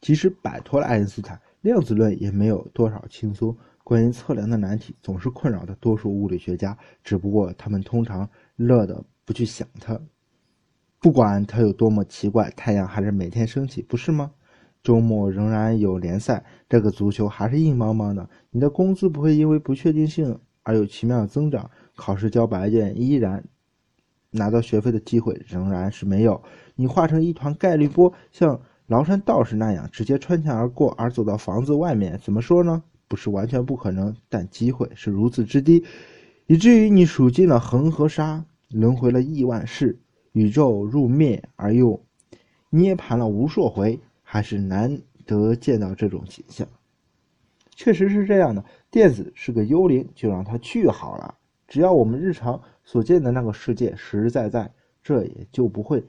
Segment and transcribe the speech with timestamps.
[0.00, 3.56] 即使摆脱了爱因斯坦，量子论也没有多少轻松。
[3.82, 10.00] 关于测量的难题，总是困扰着多数物理学家，只不过他们通常乐得不去想它。
[11.00, 14.30] 不管它有多么奇怪，太阳还是每天升起，不是吗？
[14.82, 18.28] 周末仍然有联赛，这个足球还是硬邦邦的。
[18.50, 23.44] 你的工资不会因为不确定性而有奇妙的增长，考试交白卷依然
[24.30, 26.42] 拿到学费的机会仍然是没有。
[26.76, 28.60] 你化成一团概率波，像
[28.90, 32.82] 崂山道士那样直接穿墙而过，而走到房子外面，怎么说呢？
[33.08, 35.84] 不是完全不可能，但机会是如此之低，
[36.46, 39.98] 以至于你数尽了恒河沙，轮回了亿万世，
[40.32, 42.02] 宇宙入灭而又
[42.68, 43.98] 涅盘了无数回。
[44.32, 46.64] 还是难得见到这种景象，
[47.74, 48.64] 确实是这样的。
[48.88, 51.34] 电子是个幽灵，就让它去好了。
[51.66, 56.04] 只要我们日常所见的那个世界实实在在，这也就不会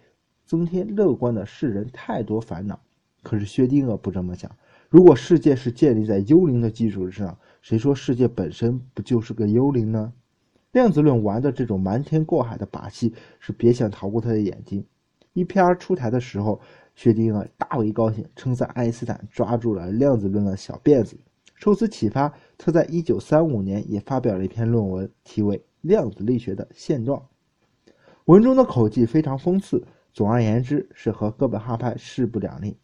[0.52, 2.78] 增添乐观的世人太多烦恼。
[3.24, 4.52] 可是薛定谔不这么想。
[4.90, 10.12] 如果世界是建立在幽灵的基础之上，谁说世界本身不就是个幽灵呢？
[10.74, 14.86] 量子论玩的这种瞒天过海的把戏，是别想逃过他的眼睛。
[15.36, 16.60] EPR 出台的时候。
[16.94, 21.18] 薛定谔大为高兴，称赞爱因斯坦抓住了量子论的小辫子。
[21.56, 27.18] 受此启发，他在1935年也发表了一篇论文，题为《量子力学的现状》。
[28.26, 29.82] 文中的口气非常讽刺，
[30.14, 32.78] 总而言之是和哥本哈派势不两立。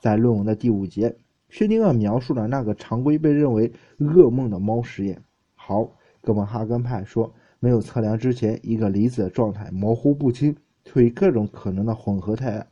[0.00, 1.16] 在论文的第五节，
[1.48, 5.22] 薛定谔描述了那个常规被认为噩梦的猫实验。
[5.54, 12.66] 好，哥本哈根派说，没有测量之前，一个离子的状态模糊不清，处于各种可能的混合态。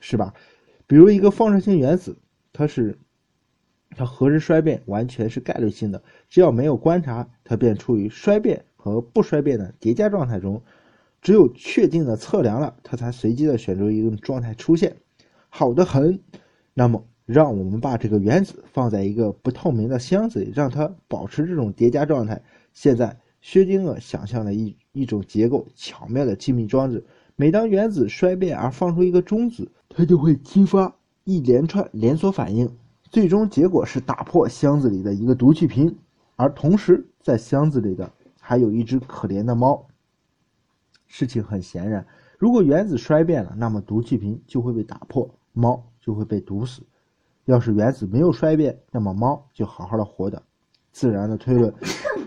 [0.00, 0.34] 是吧？
[0.86, 2.18] 比如一个放射性原子，
[2.52, 2.98] 它是
[3.96, 10.60] 它何时衰变完全是概率性的，只要没有观察，它便处于衰变和不衰变的叠加状态中。
[11.24, 14.94] 只有确定的测量了，它才随机的选择一种状态出现，
[15.48, 16.20] 好的很。
[16.74, 22.42] 那么，让我们把这个原子放在一个不透明的箱子里，让它保持这种叠加状态。
[22.74, 27.02] 现在，薛定谔想象了一一种结构巧妙的机密装置。
[27.36, 30.94] 每当原子衰变而放出一个中子，它就会激发
[31.24, 32.70] 一连串连锁反应，
[33.04, 35.96] 最终结果是打破箱子里的一个毒气瓶，
[36.36, 39.86] 而同时在箱子里的还有一只可怜的猫。
[41.16, 42.04] 事情很显然，
[42.38, 46.82] 如果原子衰变了，那么毒气瓶就会被打破，猫就会被毒死；
[47.44, 50.42] 要是原子没有衰变，那么猫就好好的活着。
[50.90, 51.72] 自然的推论，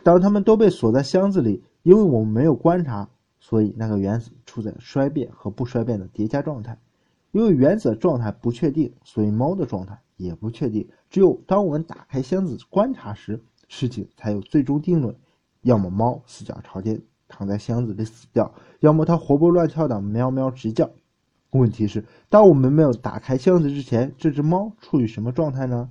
[0.05, 3.09] 当它们都被锁在箱子里，因为我们没有观察。
[3.41, 6.79] 所以，那个原子处在衰变和不衰变的叠加状态。
[7.33, 10.87] 因为原子的状态不确定，所以猫的状态也不确定。
[11.09, 15.13] 只有当我们打开箱子观察时，事情才有最终定论：
[15.63, 20.89] 要么猫四脚朝天躺在箱子里死掉，要么它活蹦乱跳的喵喵直叫。
[21.51, 25.89] 问题是，当我们没有打开箱子之前，这只猫处于什么状态呢？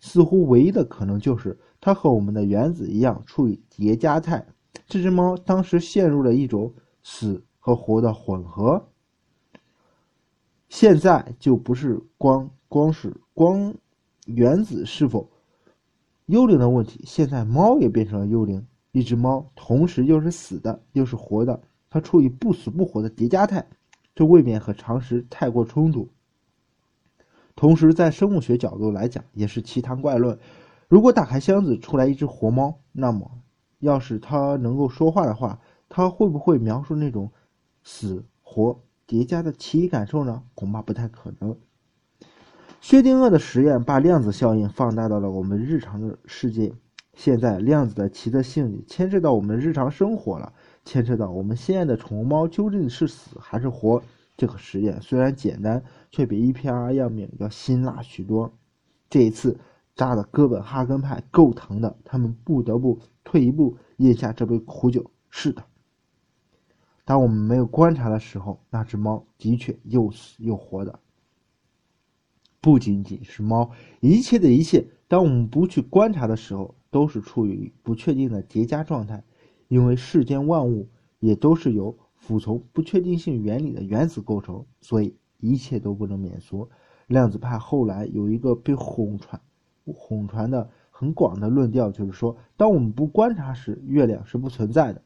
[0.00, 4.46] 似乎唯一的可能就是它和我们的原子一样处于叠加态。
[4.86, 6.72] 这只猫当时陷入了一种。
[7.10, 8.86] 死和活的混合，
[10.68, 13.74] 现在就不是光光是光
[14.26, 15.30] 原子是否
[16.26, 17.00] 幽灵的问题。
[17.06, 18.66] 现在猫也变成了幽灵，
[18.98, 23.66] 一只猫同时又是死的又是活的，它处于不死不活的叠加态，
[24.14, 26.08] 这未免和常识太过冲突。
[27.54, 30.38] 同时，在生物学角度来讲，也是奇谈怪论。
[30.88, 33.30] 如果打开箱子出来一只活猫，那么
[33.78, 35.60] 要是它能够说话的话。
[35.88, 37.30] 它会不会描述那种
[37.82, 40.42] 死活叠加的奇异感受呢？
[40.54, 41.56] 恐怕不太可能。
[42.80, 46.72] 薛定谔的实验把量子效应放大到了我们日常的世界。
[47.18, 50.52] 现在，量子的奇特性牵涉到我们日常生活了，
[50.84, 54.00] 牵涉到我们心爱的宠物猫究竟是死还是活。
[54.36, 58.52] 这个实验虽然简单，却比 EPR 样品要辛辣许多。
[59.10, 59.58] 这一次
[59.96, 65.10] 扎的哥本哈根派够疼的，他们不得不退一步咽下这杯苦酒。
[65.28, 65.64] 是的。
[67.04, 71.00] 当我们没有观察的时候，那只猫的确又死又活的。
[72.60, 79.24] 不仅仅是猫，一切的一切，当我们不去观察的时候，都是处于不确定的叠加状态。
[79.68, 80.88] 因为世间万物
[81.18, 86.68] 也都是由服从不确定性原理的原子构成，所以一切都不能免俗。
[87.06, 89.40] 量子派后来有一个被哄传、
[89.84, 95.02] 哄传的很广的论调，就是说，当我们不观察时，月亮是不存在的。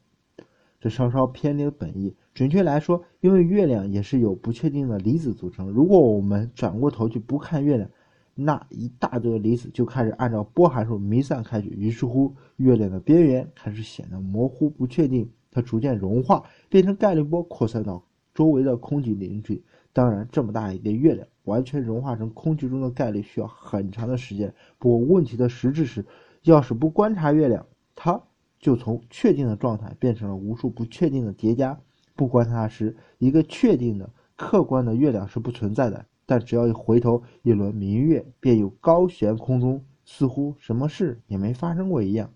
[0.80, 2.16] 这稍稍偏离了本意。
[2.34, 5.70] 准确来说，因为月亮也是由不确定的离子组成。
[5.70, 7.88] 如果我们转过头去不看月亮，
[8.34, 11.68] 那一大堆离子就开始按照波函数弥散开去。
[11.68, 15.30] 于是乎，月亮的边缘开始显得模糊不确定。
[15.54, 18.02] 它逐渐融化，变成概率波，扩散到
[18.32, 19.62] 周围的空气领域。
[19.92, 24.54] 当然，这么大一个月亮完全融化成空气中的概率需要很长的时间。
[24.78, 26.06] 不过，问题的实质是，
[26.44, 28.22] 要是不观察月亮，它
[28.58, 31.78] 就从确定的状态变成了无数不确定的叠加。
[32.16, 36.06] 不观察时，一个确定的、客观的月亮是不存在的。
[36.26, 42.32] 但只要一回头，一轮明月便又高悬空中，似乎什么事也没发生过一样。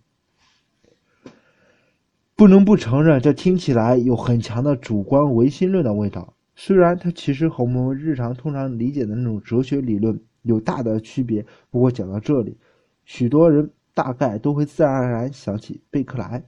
[2.34, 6.34] 不能不承认，这听起来有很强的主观唯心论的味道。
[6.54, 12.58] 虽然它其实和我们日常通常理解的那种哲学理论有大的区别，不过讲到这里，
[13.04, 16.44] 许多人大概都会自然而然想起贝克莱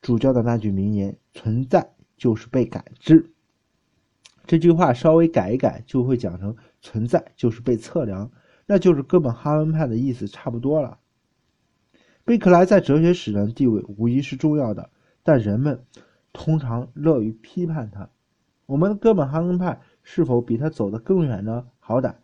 [0.00, 3.31] 主教的那句名言：“存在就是被感知。”
[4.46, 8.30] 这句话稍微改一改，就会讲成“存在就是被测量”，
[8.66, 10.98] 那就是哥本哈根派的意思差不多了。
[12.24, 14.90] 贝克莱在哲学史上的地位无疑是重要的，
[15.22, 15.84] 但人们
[16.32, 18.08] 通常乐于批判他。
[18.66, 21.66] 我们的哥本哈根派是否比他走得更远呢？
[21.78, 22.14] 好歹，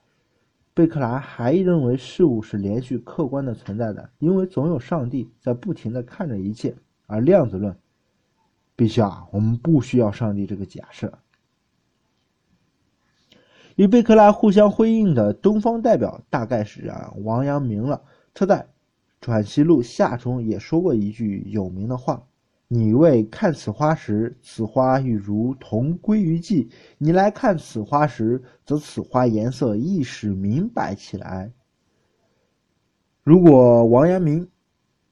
[0.74, 6.76] 贝克莱还认为事物是连续客观的存在的，因为总有上帝在不停地看着一切。
[7.06, 7.76] 而量子论，
[8.76, 11.18] 陛下，我们不需要上帝这个假设。
[13.78, 18.02] 与贝克莱互相辉映的东方代表大概是啊王阳明了。
[18.34, 18.56] 他在
[19.20, 22.20] 《转习录下》中也说过一句有名的话
[22.66, 31.48] ：“你为看此花时，此花与如同归于寂；你来看此花时，则此花颜色一时明白起来。”
[33.22, 34.48] 如果王阳明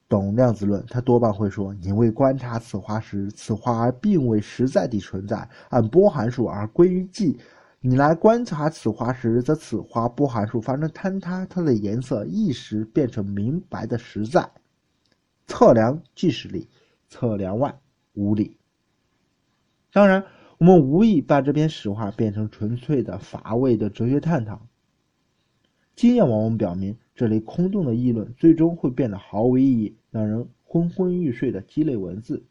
[0.08, 7.36] 懂量子论，他多半会说：“你为观察此花时，此花并未实在地存在，按波函数而归于寂。”
[7.80, 14.50] 你来观察此花时，则此花波函数发生坍塌，它的颜色一时变成明白的实在。
[15.46, 16.68] 测量即是理，
[17.08, 17.78] 测量外
[18.14, 18.56] 无理。
[19.92, 20.24] 当然，
[20.58, 24.66] 我们无意把这篇史话变成纯粹的乏味的哲学探讨。
[25.94, 32.44] 经验往往表明，这类空洞的议论最终会变得毫无意义，让人昏昏欲睡的鸡肋文字。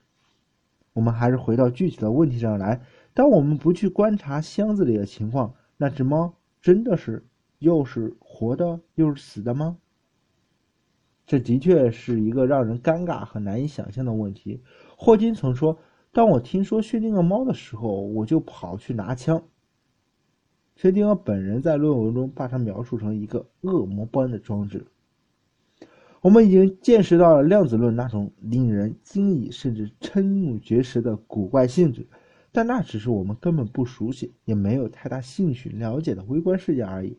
[0.93, 2.81] 我们还是回到具体的问题上来。
[3.15, 7.25] 当我们不去观察箱子里的情况，那只猫真的是
[7.59, 9.77] 又是活的又是死的吗？
[11.25, 14.61] 这的确是一个让人尴尬和难以想象的问题。
[14.97, 15.79] 霍金曾说
[16.11, 19.41] ：“当我听说薛定谔猫的时候，我就跑去拿枪。”
[20.75, 24.85] 薛定谔本人在论文中把它描述成一个恶魔般的装置。
[26.19, 32.05] 我们已经见识到了量子论那种令人惊异甚至瞠目结舌的古怪性质。
[32.55, 37.17] 但那只是我们根本不熟悉，也没有太大兴趣了解的微观世界而已。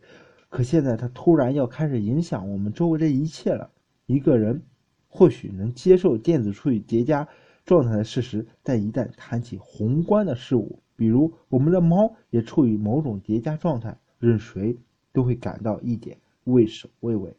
[0.49, 3.71] 可现在它突然要开始影响我们周围的一切了。
[4.07, 4.63] 一个人
[5.09, 7.29] 或许能接受电子处于叠加
[7.67, 14.79] 状态的事实，但一旦谈起宏观的事物，比如我们的猫也处于某种叠加状态，任谁
[15.13, 17.37] 都会感到一点畏首畏尾。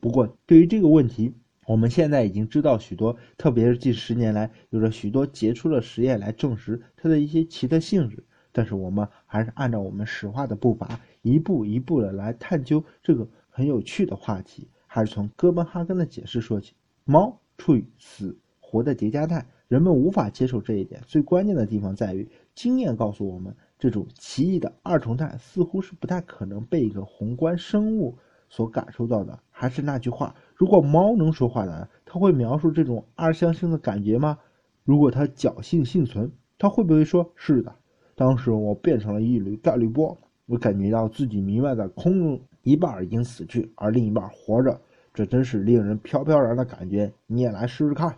[0.00, 1.34] 不过，对于这个问题，
[1.66, 8.24] 我们现在已经知道许多，特别是近十年来，有着许多杰出的实验来证实它的一些奇特性质。
[8.50, 14.68] 但是我们还是按照我们史化的步伐，一步一步的来探究这个很有趣的话题。
[14.86, 16.72] 还是从哥本哈根的解释说起：
[17.04, 21.00] 猫处于死活的叠加态，人们无法接受这一点。
[21.06, 28.18] 最关键的地方在于，经验告诉我们，这种奇异的二重态似乎是不太可能被一个宏观生物
[28.48, 29.38] 所感受到的。
[29.50, 30.34] 还是那句话。
[30.60, 34.36] 如果猫能说话呢，它会描述这种二象性的感觉吗？
[34.84, 37.74] 如果它侥幸幸存，它会不会说：“是的，
[38.14, 40.14] 当时我变成了一缕概率波，
[40.44, 44.78] 我感觉到自己弥漫在空中，一半已经死去，而另一半活着，
[45.14, 47.10] 这真是令人飘飘然的感觉。
[47.26, 48.14] 你也来试试看。”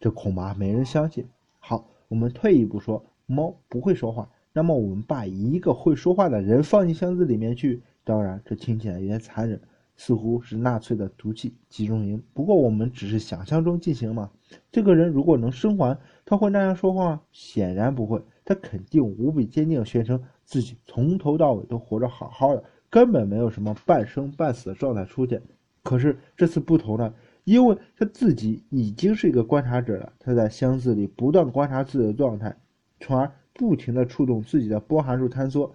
[0.00, 1.24] 这恐怕没人相信。
[1.60, 9.60] 好，我们退一步说，猫不会说话，那么我们把一个会说话的人放进箱子里面去，当然，这听起来有点残忍。
[9.96, 14.30] 似乎是纳粹的毒气集中营，不过我们只是想象中进行嘛。
[14.70, 17.22] 这个人如果能生还，他会那样说话吗？
[17.32, 25.42] 显然不会，他肯定无比坚定地宣称自己从头到尾都活着好好的，根本没有什么半生半死的状态出现。
[25.82, 32.56] 可是这次不同了，因为他自己已经是一个观察者了，他在箱子里不断观察自己的状态，
[33.00, 35.72] 从而不停地触动自己的波函数坍缩。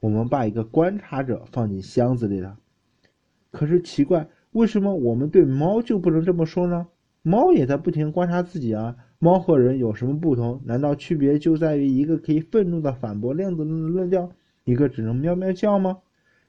[0.00, 2.58] 我们把一个观察者放进箱子里了。
[3.54, 6.86] 可是奇怪，为什么我们对猫就不能这么说呢？
[7.22, 8.94] 猫也在不停观察自己啊。
[9.18, 10.60] 猫和人有什么不同？
[10.66, 14.28] 难道区别就在于一个可以愤怒地反驳量子论的论调，
[14.64, 15.96] 一个只能喵喵叫吗？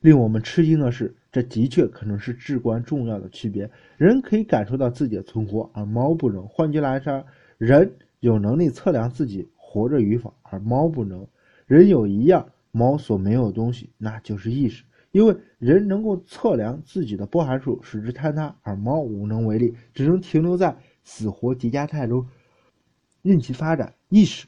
[0.01, 3.69] 令我们吃惊的是，这的确可能是至关重要的区别。
[3.97, 6.45] 人可以感受到自己的存活，而猫不能。
[6.47, 7.23] 换句来说，
[7.57, 11.25] 人有能力测量自己活着与否，而猫不能。
[11.65, 14.83] 人有一样猫所没有的东西，那就是意识。
[15.15, 22.27] 因为人能够测量自己的波函数，使之坍塌，而猫无能为力，只能停留在死活叠加态中，
[23.21, 23.93] 任其发展。
[24.09, 24.45] 意识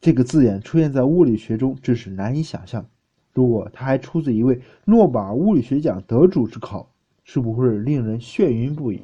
[0.00, 2.86] 这个字眼出现在物理学中，真是难以想象。
[3.34, 6.88] 如果它还出自一位诺贝尔物理学奖得主之口，
[7.22, 9.02] 是不是令人眩晕不已？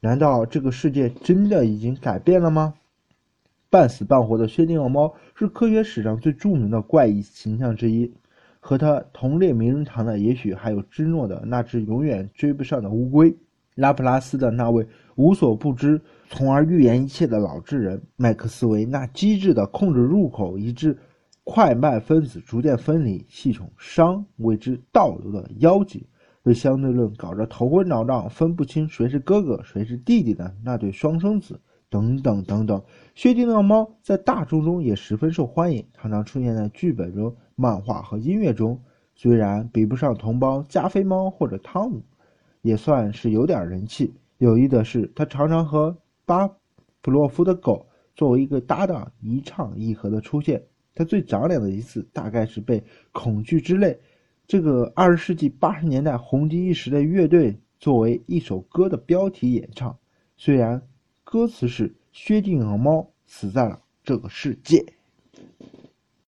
[0.00, 2.74] 难道这个世界真的已经改变了吗？
[3.70, 8.12] 半死半活的薛定谔猫是科学史上最著名的怪异形象之一。
[8.64, 13.34] 和他同列名人堂的，也许还有芝诺的那只永远追不上的乌龟，
[13.74, 16.00] 拉普拉斯的那位无所不知，
[16.30, 20.96] 从而预言一切的老智人，麦克斯韦那机智的控制入口以致
[21.42, 26.00] 快慢分子逐渐分离，系统熵为之倒流的妖精，
[26.44, 31.60] 为相对论搞着头昏脑胀、分不清谁是哥哥谁是弟弟的那对双生子，
[31.92, 32.82] 等等等等。
[33.14, 37.36] 薛定谔猫在大众中也十分受欢迎，常常出现在剧本中。
[37.54, 38.80] 漫画和音乐中，
[39.14, 42.02] 虽然比不上同胞加菲猫或者汤姆，
[42.62, 44.14] 也算是有点人气。
[44.38, 50.60] 有意的是，他常常和巴甫洛夫的狗作为一个搭档，一唱一和的出现。
[50.94, 52.80] 他最长脸的一次，大概是被
[53.12, 53.88] 《恐惧之泪》
[54.46, 59.96] 这个二十世纪八十年代红极一时的乐队作为一首歌的标题演唱。
[60.36, 60.82] 虽然
[61.32, 64.84] 歌词是“薛定谔猫死在了这个世界”。